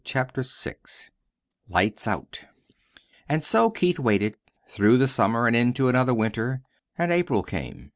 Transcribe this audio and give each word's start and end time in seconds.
CHAPTER 0.03 0.41
VI 0.41 0.73
LIGHTS 1.69 2.07
OUT 2.07 2.45
And 3.29 3.43
so 3.43 3.69
Keith 3.69 3.99
waited, 3.99 4.35
through 4.67 4.97
the 4.97 5.07
summer 5.07 5.45
and 5.45 5.55
into 5.55 5.89
another 5.89 6.15
winter. 6.15 6.63
And 6.97 7.11
April 7.11 7.43
came. 7.43 7.89